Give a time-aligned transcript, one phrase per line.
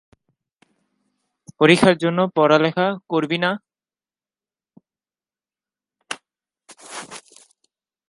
[1.59, 3.51] পরীক্ষার জন্য পড়ালেখা করবি না?